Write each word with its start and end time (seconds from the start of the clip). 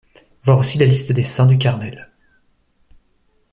Voir 0.45 0.57
aussi 0.57 0.79
la 0.79 0.87
Liste 0.87 1.11
des 1.11 1.21
saints 1.21 1.45
du 1.45 1.59
Carmel. 1.59 2.09